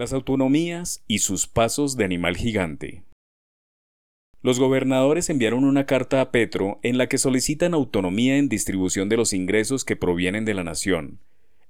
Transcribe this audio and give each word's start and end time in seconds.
Las 0.00 0.14
autonomías 0.14 1.04
y 1.08 1.18
sus 1.18 1.46
pasos 1.46 1.98
de 1.98 2.06
animal 2.06 2.34
gigante. 2.34 3.04
Los 4.40 4.58
gobernadores 4.58 5.28
enviaron 5.28 5.62
una 5.64 5.84
carta 5.84 6.22
a 6.22 6.30
Petro 6.30 6.80
en 6.82 6.96
la 6.96 7.06
que 7.06 7.18
solicitan 7.18 7.74
autonomía 7.74 8.38
en 8.38 8.48
distribución 8.48 9.10
de 9.10 9.18
los 9.18 9.34
ingresos 9.34 9.84
que 9.84 9.96
provienen 9.96 10.46
de 10.46 10.54
la 10.54 10.64
nación, 10.64 11.20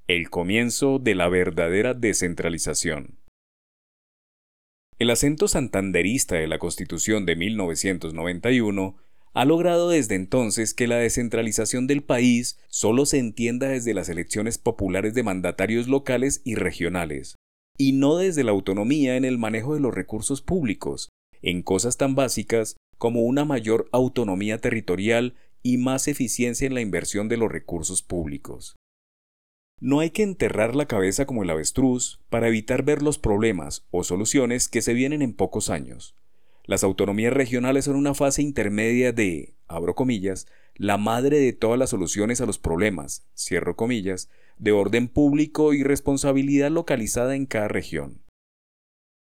el 0.06 0.30
comienzo 0.30 1.01
de 1.01 1.16
la 1.16 1.29
verdadera 1.29 1.93
descentralización. 1.93 3.19
El 5.01 5.11
acento 5.11 5.49
santanderista 5.49 6.37
de 6.37 6.47
la 6.47 6.61
Constitución 6.61 7.27
de 7.27 7.35
1991 7.35 8.97
ha 9.33 9.45
logrado 9.45 9.91
desde 9.91 10.15
entonces 10.15 10.73
que 10.73 10.87
la 10.87 10.99
descentralización 10.99 11.89
del 11.89 12.05
país 12.05 12.61
solo 12.69 13.07
se 13.07 13.19
entienda 13.19 13.67
desde 13.67 13.93
las 13.93 14.09
elecciones 14.09 14.57
populares 14.57 15.15
de 15.15 15.25
mandatarios 15.25 15.89
locales 15.89 16.43
y 16.45 16.55
regionales, 16.55 17.37
y 17.80 17.93
no 17.93 18.19
desde 18.19 18.45
la 18.45 18.51
autonomía 18.51 19.16
en 19.16 19.25
el 19.25 19.39
manejo 19.39 19.73
de 19.73 19.80
los 19.80 19.95
recursos 19.95 20.43
públicos, 20.43 21.09
en 21.41 21.62
cosas 21.62 21.97
tan 21.97 22.15
básicas 22.15 22.77
como 22.98 23.23
una 23.23 23.47
mayor 23.47 23.88
autonomía 23.91 24.61
territorial 24.61 25.34
y 25.62 25.79
más 25.79 26.07
eficiencia 26.07 26.66
en 26.66 26.74
la 26.74 26.83
inversión 26.83 27.30
de 27.30 27.38
los 27.38 27.51
recursos 27.51 28.02
públicos. 28.02 28.77
No 29.80 30.01
hay 30.01 30.11
que 30.11 30.23
enterrar 30.23 30.77
la 30.77 30.85
cabeza 30.85 31.24
como 31.24 31.43
el 31.43 31.48
avestruz 31.48 32.21
para 32.29 32.48
evitar 32.48 32.83
ver 32.83 33.01
los 33.01 33.19
problemas 33.19 33.87
o 33.91 34.05
soluciones 34.05 34.69
que 34.69 34.83
se 34.83 34.93
vienen 34.93 35.23
en 35.23 35.33
pocos 35.33 35.71
años. 35.71 36.15
Las 36.64 36.84
autonomías 36.84 37.32
regionales 37.32 37.87
son 37.87 37.96
una 37.96 38.14
fase 38.14 38.42
intermedia 38.42 39.12
de, 39.12 39.55
abro 39.66 39.95
comillas, 39.95 40.46
la 40.74 40.96
madre 40.96 41.38
de 41.38 41.52
todas 41.52 41.78
las 41.78 41.91
soluciones 41.91 42.41
a 42.41 42.46
los 42.46 42.59
problemas, 42.59 43.27
cierro 43.34 43.77
comillas, 43.77 44.30
de 44.59 44.73
orden 44.73 45.09
público 45.09 45.74
y 45.74 45.82
responsabilidad 45.82 46.70
localizada 46.70 47.34
en 47.34 47.46
cada 47.46 47.68
región. 47.68 48.23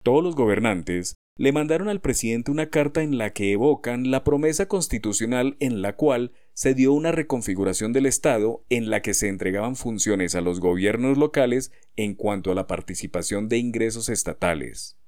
Todos 0.02 0.22
los 0.22 0.34
gobernantes 0.34 1.14
le 1.36 1.52
mandaron 1.52 1.88
al 1.88 2.00
presidente 2.00 2.50
una 2.50 2.68
carta 2.68 3.02
en 3.02 3.16
la 3.16 3.32
que 3.32 3.52
evocan 3.52 4.10
la 4.10 4.24
promesa 4.24 4.66
constitucional 4.66 5.56
en 5.58 5.82
la 5.82 5.96
cual 5.96 6.32
se 6.52 6.74
dio 6.74 6.92
una 6.92 7.12
reconfiguración 7.12 7.94
del 7.94 8.06
Estado 8.06 8.64
en 8.68 8.90
la 8.90 9.00
que 9.00 9.14
se 9.14 9.28
entregaban 9.28 9.76
funciones 9.76 10.34
a 10.34 10.42
los 10.42 10.60
gobiernos 10.60 11.16
locales 11.16 11.72
en 11.96 12.14
cuanto 12.14 12.52
a 12.52 12.54
la 12.54 12.66
participación 12.66 13.48
de 13.48 13.58
ingresos 13.58 14.08
estatales. 14.08 14.98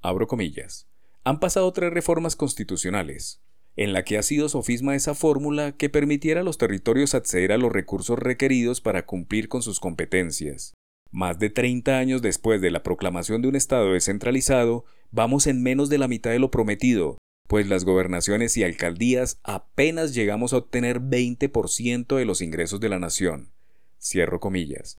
Abro 0.00 0.28
comillas. 0.28 0.91
Han 1.24 1.38
pasado 1.38 1.72
tres 1.72 1.92
reformas 1.92 2.34
constitucionales, 2.34 3.42
en 3.76 3.92
la 3.92 4.04
que 4.04 4.18
ha 4.18 4.22
sido 4.22 4.48
sofisma 4.48 4.96
esa 4.96 5.14
fórmula 5.14 5.72
que 5.76 5.88
permitiera 5.88 6.40
a 6.40 6.44
los 6.44 6.58
territorios 6.58 7.14
acceder 7.14 7.52
a 7.52 7.58
los 7.58 7.72
recursos 7.72 8.18
requeridos 8.18 8.80
para 8.80 9.06
cumplir 9.06 9.48
con 9.48 9.62
sus 9.62 9.78
competencias. 9.78 10.74
Más 11.12 11.38
de 11.38 11.48
30 11.48 11.96
años 11.96 12.22
después 12.22 12.60
de 12.60 12.72
la 12.72 12.82
proclamación 12.82 13.40
de 13.40 13.48
un 13.48 13.54
Estado 13.54 13.92
descentralizado, 13.92 14.84
vamos 15.12 15.46
en 15.46 15.62
menos 15.62 15.88
de 15.88 15.98
la 15.98 16.08
mitad 16.08 16.30
de 16.30 16.40
lo 16.40 16.50
prometido, 16.50 17.18
pues 17.46 17.68
las 17.68 17.84
gobernaciones 17.84 18.56
y 18.56 18.64
alcaldías 18.64 19.38
apenas 19.44 20.14
llegamos 20.14 20.52
a 20.52 20.56
obtener 20.56 21.00
20% 21.00 22.16
de 22.16 22.24
los 22.24 22.40
ingresos 22.40 22.80
de 22.80 22.88
la 22.88 22.98
nación. 22.98 23.52
Cierro 24.00 24.40
comillas. 24.40 24.96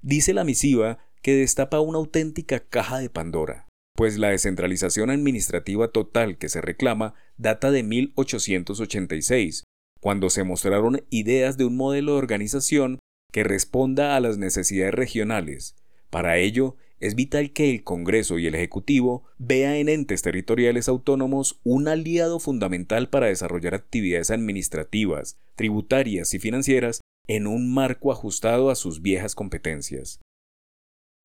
Dice 0.00 0.32
la 0.32 0.44
misiva 0.44 0.98
que 1.20 1.34
destapa 1.34 1.80
una 1.80 1.98
auténtica 1.98 2.60
caja 2.60 2.98
de 3.00 3.10
Pandora 3.10 3.69
pues 3.94 4.18
la 4.18 4.28
descentralización 4.28 5.10
administrativa 5.10 5.88
total 5.88 6.38
que 6.38 6.48
se 6.48 6.60
reclama 6.60 7.14
data 7.36 7.70
de 7.70 7.82
1886, 7.82 9.64
cuando 10.00 10.30
se 10.30 10.44
mostraron 10.44 11.04
ideas 11.10 11.56
de 11.56 11.66
un 11.66 11.76
modelo 11.76 12.12
de 12.12 12.18
organización 12.18 12.98
que 13.32 13.44
responda 13.44 14.16
a 14.16 14.20
las 14.20 14.38
necesidades 14.38 14.94
regionales. 14.94 15.76
Para 16.10 16.38
ello, 16.38 16.76
es 16.98 17.14
vital 17.14 17.52
que 17.52 17.70
el 17.70 17.82
Congreso 17.82 18.38
y 18.38 18.46
el 18.46 18.54
Ejecutivo 18.54 19.24
vean 19.38 19.74
en 19.74 19.88
entes 19.88 20.20
territoriales 20.22 20.88
autónomos 20.88 21.58
un 21.64 21.88
aliado 21.88 22.38
fundamental 22.40 23.08
para 23.08 23.28
desarrollar 23.28 23.74
actividades 23.74 24.30
administrativas, 24.30 25.38
tributarias 25.56 26.34
y 26.34 26.38
financieras 26.38 27.00
en 27.26 27.46
un 27.46 27.72
marco 27.72 28.12
ajustado 28.12 28.70
a 28.70 28.74
sus 28.74 29.00
viejas 29.00 29.34
competencias. 29.34 30.20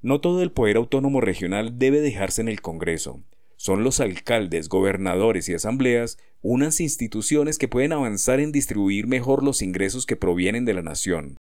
No 0.02 0.22
todo 0.22 0.44
el 0.44 0.52
poder 0.52 0.78
autónomo 0.78 1.22
regional 1.22 1.80
debe 1.80 2.02
dejarse 2.02 2.42
en 2.42 2.48
el 2.48 2.62
Congreso. 2.62 3.24
Son 3.58 3.84
los 3.84 4.00
alcaldes, 4.00 4.70
gobernadores 4.70 5.50
y 5.50 5.54
asambleas 5.54 6.18
unas 6.42 6.80
instituciones 6.80 7.58
que 7.58 7.68
pueden 7.68 7.94
avanzar 7.94 8.40
en 8.40 8.52
distribuir 8.52 9.08
mejor 9.08 9.44
los 9.44 9.62
ingresos 9.62 10.06
que 10.06 10.16
provienen 10.16 10.66
de 10.66 10.74
la 10.74 10.84
nación. 10.84 11.38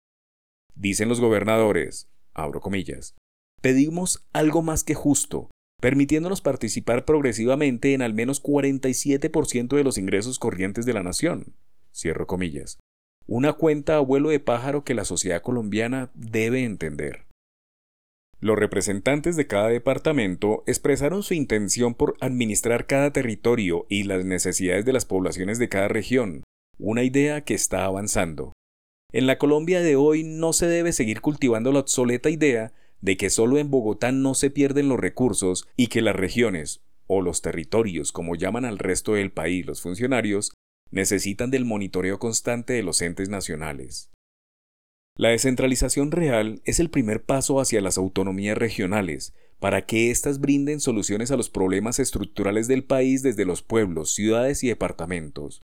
Dicen 0.74 1.08
los 1.08 1.20
gobernadores, 1.20 2.08
abro 2.34 2.60
comillas, 2.60 3.14
pedimos 3.60 4.26
algo 4.32 4.62
más 4.62 4.84
que 4.84 4.94
justo, 4.94 5.50
permitiéndonos 5.80 6.40
participar 6.40 7.04
progresivamente 7.04 7.94
en 7.94 8.02
al 8.02 8.14
menos 8.14 8.42
47% 8.42 9.76
de 9.76 9.84
los 9.84 9.98
ingresos 9.98 10.38
corrientes 10.38 10.86
de 10.86 10.92
la 10.92 11.02
nación. 11.02 11.56
Cierro 11.92 12.26
comillas. 12.26 12.78
Una 13.26 13.52
cuenta 13.54 13.96
a 13.96 14.00
vuelo 14.00 14.30
de 14.30 14.40
pájaro 14.40 14.84
que 14.84 14.94
la 14.94 15.04
sociedad 15.04 15.42
colombiana 15.42 16.10
debe 16.14 16.64
entender. 16.64 17.26
Los 18.42 18.58
representantes 18.58 19.36
de 19.36 19.46
cada 19.46 19.68
departamento 19.68 20.64
expresaron 20.66 21.22
su 21.22 21.32
intención 21.32 21.94
por 21.94 22.16
administrar 22.20 22.88
cada 22.88 23.12
territorio 23.12 23.86
y 23.88 24.02
las 24.02 24.24
necesidades 24.24 24.84
de 24.84 24.92
las 24.92 25.04
poblaciones 25.04 25.60
de 25.60 25.68
cada 25.68 25.86
región, 25.86 26.42
una 26.76 27.04
idea 27.04 27.44
que 27.44 27.54
está 27.54 27.84
avanzando. 27.84 28.52
En 29.12 29.28
la 29.28 29.38
Colombia 29.38 29.80
de 29.80 29.94
hoy 29.94 30.24
no 30.24 30.52
se 30.52 30.66
debe 30.66 30.92
seguir 30.92 31.20
cultivando 31.20 31.70
la 31.70 31.78
obsoleta 31.78 32.30
idea 32.30 32.72
de 33.00 33.16
que 33.16 33.30
solo 33.30 33.58
en 33.58 33.70
Bogotá 33.70 34.10
no 34.10 34.34
se 34.34 34.50
pierden 34.50 34.88
los 34.88 34.98
recursos 34.98 35.68
y 35.76 35.86
que 35.86 36.02
las 36.02 36.16
regiones, 36.16 36.82
o 37.06 37.22
los 37.22 37.42
territorios 37.42 38.10
como 38.10 38.34
llaman 38.34 38.64
al 38.64 38.78
resto 38.80 39.14
del 39.14 39.30
país 39.30 39.64
los 39.64 39.82
funcionarios, 39.82 40.50
necesitan 40.90 41.52
del 41.52 41.64
monitoreo 41.64 42.18
constante 42.18 42.72
de 42.72 42.82
los 42.82 43.02
entes 43.02 43.28
nacionales. 43.28 44.10
La 45.22 45.28
descentralización 45.28 46.10
real 46.10 46.62
es 46.64 46.80
el 46.80 46.90
primer 46.90 47.22
paso 47.22 47.60
hacia 47.60 47.80
las 47.80 47.96
autonomías 47.96 48.58
regionales, 48.58 49.34
para 49.60 49.86
que 49.86 50.10
éstas 50.10 50.40
brinden 50.40 50.80
soluciones 50.80 51.30
a 51.30 51.36
los 51.36 51.48
problemas 51.48 52.00
estructurales 52.00 52.66
del 52.66 52.82
país 52.82 53.22
desde 53.22 53.44
los 53.44 53.62
pueblos, 53.62 54.12
ciudades 54.12 54.64
y 54.64 54.66
departamentos. 54.66 55.62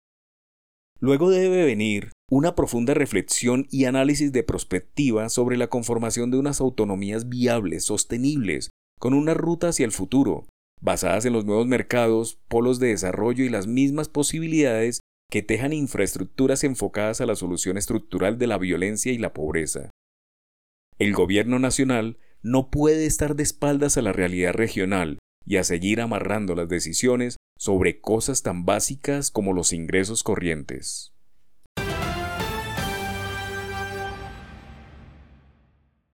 Luego 0.98 1.30
debe 1.30 1.64
venir 1.64 2.10
una 2.28 2.56
profunda 2.56 2.94
reflexión 2.94 3.68
y 3.70 3.84
análisis 3.84 4.32
de 4.32 4.42
prospectiva 4.42 5.28
sobre 5.28 5.56
la 5.56 5.68
conformación 5.68 6.32
de 6.32 6.38
unas 6.38 6.60
autonomías 6.60 7.28
viables, 7.28 7.84
sostenibles, 7.84 8.70
con 8.98 9.14
una 9.14 9.34
ruta 9.34 9.68
hacia 9.68 9.86
el 9.86 9.92
futuro, 9.92 10.48
basadas 10.80 11.26
en 11.26 11.32
los 11.32 11.44
nuevos 11.44 11.68
mercados, 11.68 12.40
polos 12.48 12.80
de 12.80 12.88
desarrollo 12.88 13.44
y 13.44 13.50
las 13.50 13.68
mismas 13.68 14.08
posibilidades 14.08 14.98
que 15.30 15.42
tejan 15.42 15.72
infraestructuras 15.72 16.64
enfocadas 16.64 17.20
a 17.20 17.26
la 17.26 17.34
solución 17.34 17.76
estructural 17.76 18.38
de 18.38 18.46
la 18.46 18.58
violencia 18.58 19.12
y 19.12 19.18
la 19.18 19.32
pobreza. 19.32 19.90
El 20.98 21.12
gobierno 21.12 21.58
nacional 21.58 22.18
no 22.42 22.70
puede 22.70 23.06
estar 23.06 23.34
de 23.34 23.42
espaldas 23.42 23.96
a 23.96 24.02
la 24.02 24.12
realidad 24.12 24.52
regional 24.52 25.18
y 25.44 25.56
a 25.56 25.64
seguir 25.64 26.00
amarrando 26.00 26.54
las 26.54 26.68
decisiones 26.68 27.36
sobre 27.58 28.00
cosas 28.00 28.42
tan 28.42 28.64
básicas 28.64 29.30
como 29.30 29.52
los 29.52 29.72
ingresos 29.72 30.22
corrientes. 30.22 31.13